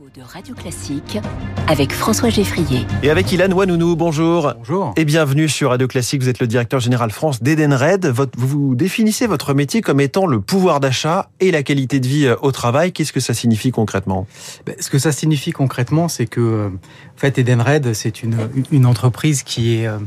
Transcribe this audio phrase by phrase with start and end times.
[0.00, 1.18] de Radio Classique
[1.68, 2.84] avec François Geffrier.
[3.04, 4.52] Et avec Ilan Wanounou, bonjour.
[4.58, 4.92] Bonjour.
[4.96, 6.20] Et bienvenue sur Radio Classique.
[6.20, 8.12] Vous êtes le directeur général France d'Edenred.
[8.36, 12.34] Vous définissez votre métier comme étant le pouvoir d'achat et la qualité de vie euh,
[12.42, 12.92] au travail.
[12.92, 14.26] Qu'est-ce que ça signifie concrètement?
[14.66, 18.36] Ben, Ce que ça signifie concrètement, c'est que, euh, en fait, Edenred, c'est une,
[18.72, 19.98] une entreprise qui est euh,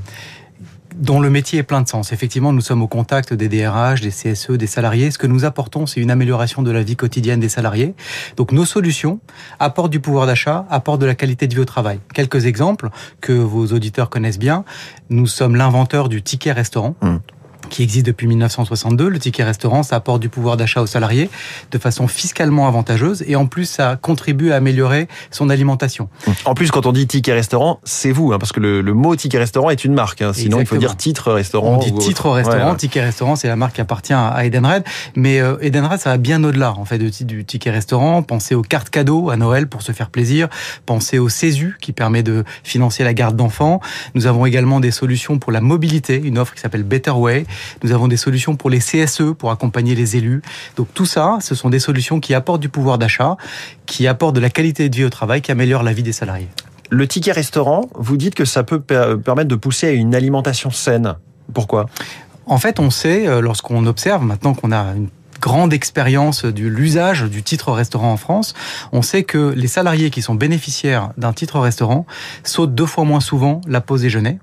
[0.98, 2.11] dont le métier est plein de sens.
[2.11, 5.11] Effectivement, nous sommes au contact des DRH, des CSE, des salariés.
[5.11, 7.93] Ce que nous apportons, c'est une amélioration de la vie quotidienne des salariés.
[8.36, 9.20] Donc, nos solutions
[9.60, 12.00] apportent du pouvoir d'achat, apportent de la qualité de vie au travail.
[12.14, 12.89] Quelques exemples
[13.21, 14.65] que vos auditeurs connaissent bien.
[15.10, 16.96] Nous sommes l'inventeur du ticket restaurant.
[17.02, 17.19] Hum.
[17.70, 19.10] Qui existe depuis 1962.
[19.10, 21.30] Le ticket restaurant, ça apporte du pouvoir d'achat aux salariés
[21.71, 26.10] de façon fiscalement avantageuse et en plus, ça contribue à améliorer son alimentation.
[26.46, 29.16] En plus, quand on dit ticket restaurant, c'est vous, hein, parce que le, le mot
[29.16, 30.22] ticket restaurant est une marque.
[30.22, 30.32] hein.
[30.34, 30.80] Sinon, il faut Exactement.
[30.80, 31.75] dire titre restaurant.
[31.75, 32.78] On dit titre restaurant, Ouais, ouais.
[32.78, 34.84] ticket restaurant, c'est la marque qui appartient à Edenred.
[35.16, 38.22] Mais euh, Edenred, ça va bien au-delà en fait du ticket restaurant.
[38.23, 40.47] Pensez aux cartes cadeaux à Noël pour se faire plaisir.
[40.86, 43.80] Pensez au CESU qui permet de financer la garde d'enfants.
[44.16, 47.45] Nous avons également des solutions pour la mobilité, une offre qui s'appelle Better Way.
[47.83, 50.41] Nous avons des solutions pour les CSE pour accompagner les élus.
[50.75, 53.38] Donc tout ça, ce sont des solutions qui apportent du pouvoir d'achat,
[53.86, 56.50] qui apportent de la qualité de vie au travail, qui améliorent la vie des salariés.
[56.89, 60.72] Le ticket restaurant, vous dites que ça peut per- permettre de pousser à une alimentation
[60.72, 61.16] saine.
[61.53, 61.88] Pourquoi?
[62.45, 65.09] En fait, on sait, euh, lorsqu'on observe, maintenant qu'on a une
[65.41, 68.53] grande expérience de l'usage du titre restaurant en France,
[68.91, 72.05] on sait que les salariés qui sont bénéficiaires d'un titre restaurant
[72.44, 74.39] sautent deux fois moins souvent la pause déjeuner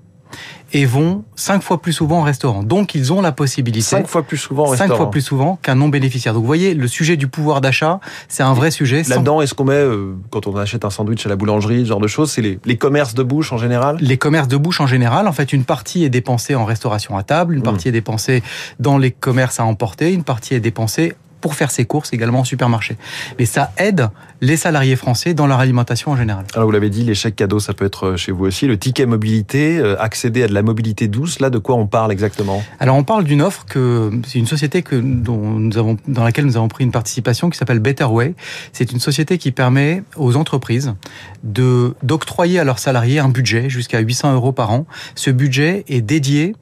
[0.73, 2.63] et vont cinq fois plus souvent au restaurant.
[2.63, 4.97] Donc, ils ont la possibilité Cinq fois plus souvent au cinq restaurant.
[5.03, 6.33] fois plus souvent qu'un non-bénéficiaire.
[6.33, 9.03] Donc, vous voyez, le sujet du pouvoir d'achat, c'est un vrai sujet.
[9.03, 11.85] Sans- Là-dedans, est-ce qu'on met, euh, quand on achète un sandwich à la boulangerie, ce
[11.89, 13.97] genre de choses, c'est les, les commerces de bouche en général?
[14.01, 17.23] Les commerces de bouche en général, en fait, une partie est dépensée en restauration à
[17.23, 17.63] table, une Mm.
[17.63, 18.43] partie est dépensée
[18.79, 21.13] dans les commerces à emporter, une partie est dépensée
[21.45, 22.97] pour faire ses courses également en supermarché.
[23.37, 24.09] Mais ça aide
[24.41, 26.43] les salariés français dans leur alimentation en général.
[26.55, 28.65] Alors vous l'avez dit, les chèques cadeaux, ça peut être euh, chez vous aussi.
[28.65, 32.11] Le ticket mobilité, euh, accéder à de la mobilité douce, là, de quoi on parle
[32.11, 32.63] exactement?
[32.79, 36.45] Alors on parle d'une offre que c'est une société que dont nous avons dans laquelle
[36.45, 38.33] nous avons pris une participation qui s'appelle Better Way.
[38.73, 40.95] C'est une société qui permet aux entreprises
[41.43, 44.87] de d'octroyer à leurs salariés un budget jusqu'à 800 euros par an.
[45.13, 46.55] Ce budget est dédié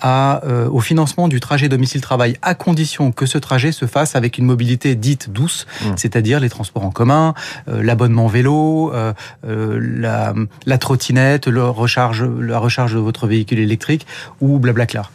[0.00, 4.38] à, euh, au financement du trajet domicile-travail à condition que ce trajet se fasse avec
[4.38, 5.84] une mobilité dite douce, Mmh.
[5.96, 7.34] c'est-à-dire les transports en commun,
[7.68, 9.12] euh, l'abonnement vélo, euh,
[9.44, 10.34] la,
[10.66, 14.06] la trottinette, le recharge, la recharge de votre véhicule électrique
[14.40, 15.10] ou Blablacar.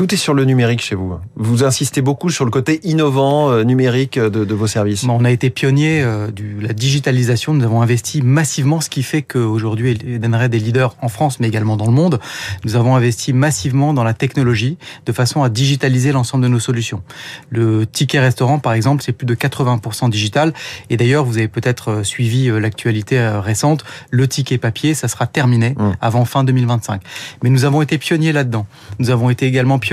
[0.00, 1.12] Tout est sur le numérique chez vous.
[1.36, 5.04] Vous insistez beaucoup sur le côté innovant euh, numérique de, de vos services.
[5.04, 7.52] Bon, on a été pionnier euh, de la digitalisation.
[7.52, 11.76] Nous avons investi massivement, ce qui fait qu'aujourd'hui, Edenred est leader en France, mais également
[11.76, 12.18] dans le monde.
[12.64, 17.02] Nous avons investi massivement dans la technologie de façon à digitaliser l'ensemble de nos solutions.
[17.50, 20.54] Le ticket restaurant, par exemple, c'est plus de 80% digital.
[20.88, 23.84] Et d'ailleurs, vous avez peut-être euh, suivi euh, l'actualité euh, récente.
[24.10, 25.92] Le ticket papier, ça sera terminé Mm.
[26.00, 27.02] avant fin 2025.
[27.42, 28.66] Mais nous avons été pionniers là-dedans.
[28.98, 29.89] Nous avons été également pionniers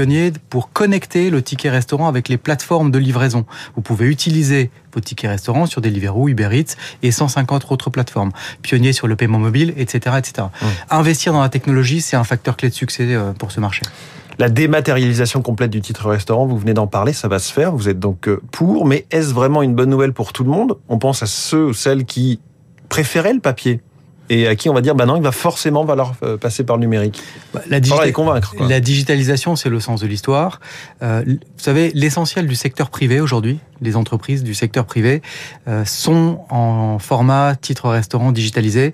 [0.49, 3.45] pour connecter le ticket restaurant avec les plateformes de livraison.
[3.75, 8.31] Vous pouvez utiliser vos tickets restaurants sur Deliveroo, Uber Eats et 150 autres plateformes.
[8.61, 10.47] Pionniers sur le paiement mobile, etc., etc.
[10.61, 10.65] Mmh.
[10.91, 13.81] Investir dans la technologie, c'est un facteur clé de succès euh, pour ce marché.
[14.37, 17.71] La dématérialisation complète du titre restaurant, vous venez d'en parler, ça va se faire.
[17.71, 20.77] Vous êtes donc euh, pour, mais est-ce vraiment une bonne nouvelle pour tout le monde?
[20.89, 22.39] On pense à ceux ou celles qui
[22.87, 23.81] préféraient le papier
[24.29, 26.75] et à qui on va dire, bah non, il va forcément falloir euh, passer par
[26.77, 27.21] le numérique.
[27.53, 28.55] Bah, La, Faudra digita- les convaincre.
[28.55, 28.67] quoi.
[28.67, 30.59] la digitalisation, c'est le sens de l'histoire.
[31.01, 35.21] Euh, vous savez, l'essentiel du secteur privé aujourd'hui, les entreprises du secteur privé,
[35.67, 38.93] euh, sont en format titre restaurant digitalisé.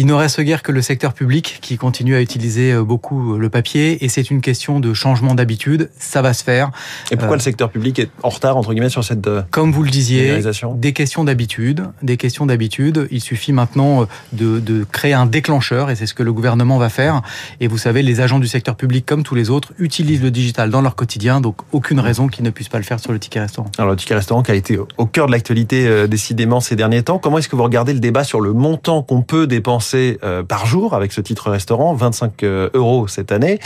[0.00, 3.50] Il ne reste guère que le secteur public qui continue à utiliser euh, beaucoup le
[3.50, 5.90] papier et c'est une question de changement d'habitude.
[5.98, 6.70] Ça va se faire.
[7.10, 9.72] Et pourquoi euh, le secteur public est en retard, entre guillemets, sur cette euh, Comme
[9.72, 10.40] vous le disiez,
[10.76, 13.08] des questions d'habitude, des questions d'habitude.
[13.10, 14.04] Il suffit maintenant euh,
[14.34, 17.22] de, de créer un déclencheur et c'est ce que le gouvernement va faire.
[17.58, 20.70] Et vous savez, les agents du secteur public, comme tous les autres, utilisent le digital
[20.70, 23.40] dans leur quotidien, donc aucune raison qu'ils ne puissent pas le faire sur le ticket
[23.40, 23.68] restaurant.
[23.78, 27.02] Alors, le ticket restaurant qui a été au cœur de l'actualité euh, décidément ces derniers
[27.02, 27.18] temps.
[27.18, 29.87] Comment est-ce que vous regardez le débat sur le montant qu'on peut dépenser?
[29.94, 33.58] Euh, par jour avec ce titre restaurant, 25 euh, euros cette année,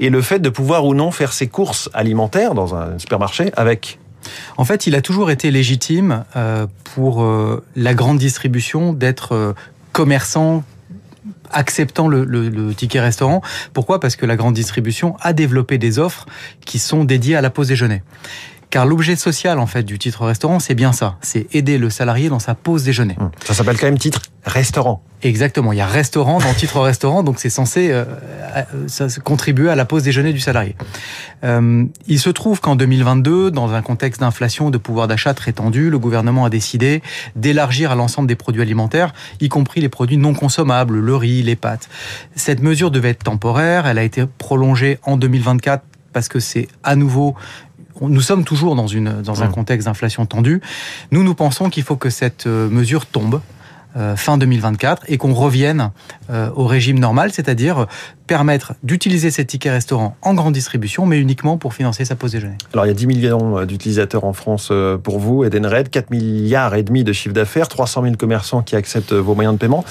[0.00, 3.98] et le fait de pouvoir ou non faire ses courses alimentaires dans un supermarché avec
[4.56, 7.26] En fait, il a toujours été légitime euh, pour
[7.74, 9.54] la grande distribution d'être
[9.92, 10.62] commerçant
[11.50, 13.42] acceptant le- le ticket restaurant.
[13.74, 14.00] Pourquoi?
[14.00, 16.26] Parce que la grande distribution a développé des offres
[16.64, 18.02] qui sont dédiées à la pause déjeuner.
[18.72, 22.30] Car l'objet social en fait du titre restaurant, c'est bien ça, c'est aider le salarié
[22.30, 23.16] dans sa pause déjeuner.
[23.20, 23.30] Hum.
[23.44, 25.04] Ça s'appelle quand même titre restaurant.
[25.22, 28.06] Exactement, il y a restaurant dans titre restaurant, donc c'est censé euh,
[28.86, 30.74] ça, contribuer à la pause déjeuner du salarié.
[31.44, 35.90] Euh, il se trouve qu'en 2022, dans un contexte d'inflation de pouvoir d'achat très tendu,
[35.90, 37.02] le gouvernement a décidé
[37.36, 41.56] d'élargir à l'ensemble des produits alimentaires, y compris les produits non consommables, le riz, les
[41.56, 41.90] pâtes.
[42.36, 46.96] Cette mesure devait être temporaire, elle a été prolongée en 2024 parce que c'est à
[46.96, 47.34] nouveau
[48.00, 49.52] nous sommes toujours dans, une, dans un mmh.
[49.52, 50.60] contexte d'inflation tendue.
[51.10, 53.40] Nous, nous pensons qu'il faut que cette euh, mesure tombe.
[53.94, 55.90] Euh, fin 2024 et qu'on revienne
[56.30, 57.86] euh, au régime normal, c'est-à-dire
[58.32, 62.56] permettre d'utiliser ces tickets restaurants en grande distribution, mais uniquement pour financer sa pause déjeuner.
[62.72, 66.74] Alors il y a 10 millions euh, d'utilisateurs en France pour vous, Edenred, 4 milliards
[66.74, 69.84] et demi de chiffre d'affaires, 300 000 commerçants qui acceptent vos moyens de paiement.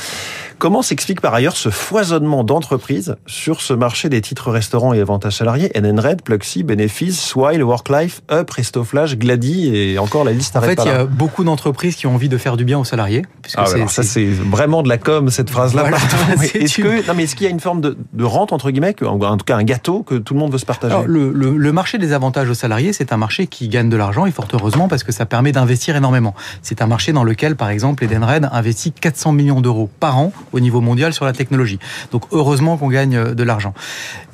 [0.58, 5.38] Comment s'explique par ailleurs ce foisonnement d'entreprises sur ce marché des titres restaurants et avantages
[5.38, 5.76] salariés?
[5.76, 10.88] Edenred, Pluxy, Benefis, Swile, Worklife, Up, Restoflash, Glady et encore la liste En fait, il
[10.88, 13.24] y a beaucoup d'entreprises qui ont envie de faire du bien aux salariés.
[13.56, 15.90] Ah ça c'est vraiment de la com cette phrase-là.
[16.54, 18.96] est-ce que non mais est-ce qu'il y a une forme de, de, rente entre guillemets,
[19.04, 21.58] en tout cas un gâteau que tout le monde veut se partager Alors, le, le,
[21.58, 24.48] le, marché des avantages aux salariés, c'est un marché qui gagne de l'argent et fort
[24.54, 26.34] heureusement parce que ça permet d'investir énormément.
[26.62, 30.60] C'est un marché dans lequel, par exemple, Edenred investit 400 millions d'euros par an au
[30.60, 31.80] niveau mondial sur la technologie.
[32.12, 33.74] Donc heureusement qu'on gagne euh, de l'argent.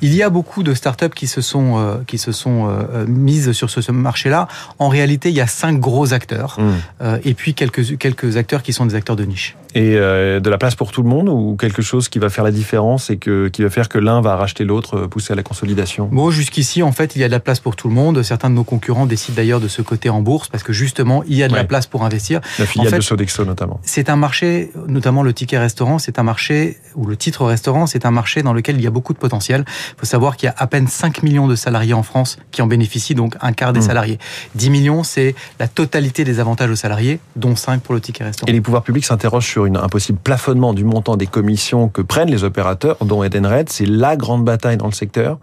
[0.00, 3.52] Il y a beaucoup de startups qui se sont euh, qui se sont euh, mises
[3.52, 4.48] sur ce, marché-là.
[4.78, 7.04] En réalité, il y a cinq gros acteurs mmh.
[7.24, 10.58] et puis quelques quelques acteurs qui sont des acteurs de niche et euh, de la
[10.58, 13.48] place pour tout le monde ou quelque chose qui va faire la différence et que,
[13.48, 16.08] qui va faire que l'un va racheter l'autre, euh, pousser à la consolidation?
[16.10, 18.22] Bon, jusqu'ici, en fait, il y a de la place pour tout le monde.
[18.22, 21.36] Certains de nos concurrents décident d'ailleurs de se coter en bourse parce que justement, il
[21.36, 22.40] y a de la place pour investir.
[22.58, 23.80] La filiale de Sodexo notamment.
[23.82, 28.06] C'est un marché, notamment le ticket restaurant, c'est un marché, ou le titre restaurant, c'est
[28.06, 29.64] un marché dans lequel il y a beaucoup de potentiel.
[29.68, 32.62] Il faut savoir qu'il y a à peine 5 millions de salariés en France qui
[32.62, 33.82] en bénéficient, donc un quart des mmh.
[33.82, 34.18] salariés.
[34.54, 38.48] 10 millions, c'est la totalité des avantages aux salariés, dont 5 pour le ticket restaurant.
[38.48, 42.30] Et les pouvoirs publics s'interrogent sur un possible plafonnement du montant des commissions que prennent
[42.30, 43.68] les opérateurs, dont Edenred.
[43.68, 45.38] C'est la grande bataille dans le secteur.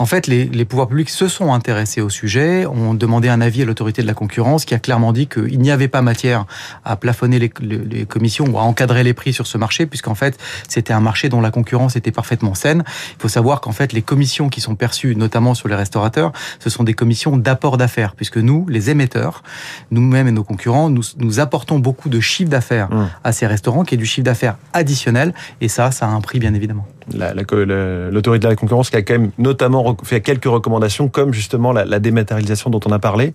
[0.00, 3.60] En fait, les, les, pouvoirs publics se sont intéressés au sujet, ont demandé un avis
[3.60, 6.46] à l'autorité de la concurrence qui a clairement dit qu'il n'y avait pas matière
[6.86, 10.40] à plafonner les, les, commissions ou à encadrer les prix sur ce marché, puisqu'en fait,
[10.68, 12.82] c'était un marché dont la concurrence était parfaitement saine.
[13.18, 16.70] Il faut savoir qu'en fait, les commissions qui sont perçues, notamment sur les restaurateurs, ce
[16.70, 19.42] sont des commissions d'apport d'affaires, puisque nous, les émetteurs,
[19.90, 23.10] nous-mêmes et nos concurrents, nous, nous apportons beaucoup de chiffre d'affaires mmh.
[23.22, 26.38] à ces restaurants, qui est du chiffre d'affaires additionnel, et ça, ça a un prix,
[26.38, 26.86] bien évidemment.
[27.14, 31.84] L'autorité de la concurrence qui a quand même notamment fait quelques recommandations comme justement la,
[31.84, 33.32] la dématérialisation dont on a parlé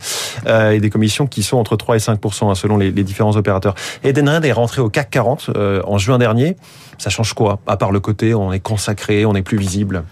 [0.47, 3.35] euh, et des commissions qui sont entre 3 et 5% hein, selon les, les, différents
[3.35, 3.75] opérateurs.
[4.03, 6.55] Edenred est rentré au CAC 40 euh, en juin dernier.
[6.97, 7.59] Ça change quoi?
[7.67, 10.03] À part le côté, on est consacré, on est plus visible?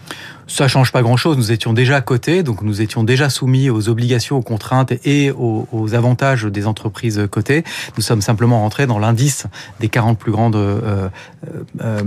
[0.46, 1.36] Ça change pas grand-chose.
[1.36, 5.30] Nous étions déjà à côté, donc nous étions déjà soumis aux obligations, aux contraintes et
[5.30, 7.64] aux, aux avantages des entreprises cotées.
[7.96, 9.46] Nous sommes simplement rentrés dans l'indice
[9.80, 11.08] des 40 plus grandes euh,
[11.82, 12.02] euh,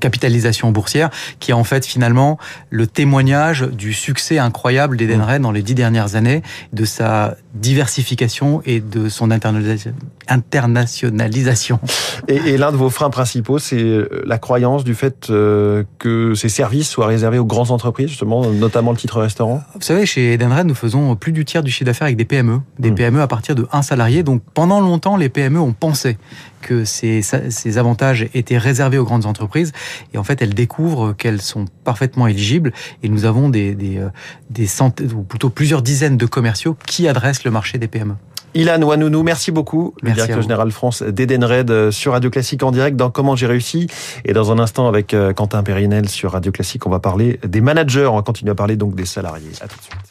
[0.00, 2.38] capitalisations boursières, qui est en fait finalement
[2.70, 6.42] le témoignage du succès incroyable d'Edenred dans les dix dernières années,
[6.72, 11.80] de sa diversification et de son internationalisation.
[12.28, 16.48] Et, et l'un de vos freins principaux, c'est la croyance du fait euh, que ces
[16.48, 20.66] services soient réservés aux grands entreprises, justement, notamment le titre restaurant Vous savez, chez Edenred,
[20.66, 22.94] nous faisons plus du tiers du chiffre d'affaires avec des PME, des mmh.
[22.94, 24.22] PME à partir de un salarié.
[24.22, 26.16] Donc pendant longtemps, les PME ont pensé
[26.60, 29.72] que ces, ces avantages étaient réservés aux grandes entreprises.
[30.12, 32.72] Et en fait, elles découvrent qu'elles sont parfaitement éligibles.
[33.02, 34.08] Et nous avons des, des, euh,
[34.50, 38.14] des centaines, ou plutôt plusieurs dizaines de commerciaux qui adressent le marché des PME.
[38.54, 42.96] Ilan Wanounou, merci beaucoup, le directeur général France d'Edenred euh, sur Radio Classique en direct
[42.96, 43.86] dans Comment j'ai réussi.
[44.24, 47.60] Et dans un instant avec euh, Quentin Périnel sur Radio Classique, on va parler des
[47.60, 48.06] managers.
[48.06, 49.50] On va continuer à parler donc des salariés.
[49.60, 50.09] À tout de suite.